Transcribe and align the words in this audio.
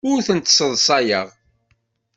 Ur 0.09 0.19
tent-sseḍsayeɣ. 0.27 1.27